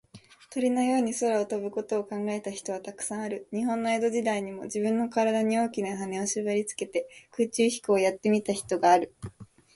[0.49, 3.47] 鳥のように空を飛ぶことを考えた人は、たくさんある。
[3.53, 9.13] 日本の江戸時代にも、じぶんのからだに、大きなはねをしばりつけて、空中飛行をやってみた人がある。